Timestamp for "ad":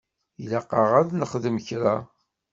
0.99-1.09